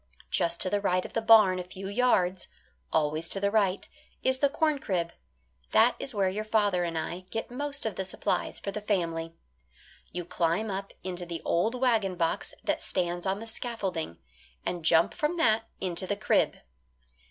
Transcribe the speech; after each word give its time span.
Just 0.31 0.59
to 0.61 0.69
the 0.71 0.81
right 0.81 1.05
of 1.05 1.13
the 1.13 1.21
barn 1.21 1.59
a 1.59 1.63
few 1.63 1.87
yards 1.87 2.47
always 2.91 3.29
to 3.29 3.39
the 3.39 3.51
right 3.51 3.87
is 4.23 4.39
the 4.39 4.49
corn 4.49 4.79
crib. 4.79 5.13
That 5.73 5.95
is 5.99 6.11
where 6.11 6.27
your 6.27 6.43
father 6.43 6.83
and 6.83 6.97
I 6.97 7.25
get 7.29 7.51
most 7.51 7.85
of 7.85 7.97
the 7.97 8.03
supplies 8.03 8.59
for 8.59 8.71
the 8.71 8.81
family. 8.81 9.35
You 10.11 10.25
climb 10.25 10.71
up 10.71 10.91
into 11.03 11.27
the 11.27 11.43
old 11.45 11.75
wagon 11.79 12.15
box 12.15 12.55
that 12.63 12.81
stands 12.81 13.27
on 13.27 13.39
the 13.39 13.45
scaffolding, 13.45 14.17
and 14.65 14.83
jump 14.83 15.13
from 15.13 15.37
that 15.37 15.69
into 15.79 16.07
the 16.07 16.15
crib. 16.17 16.57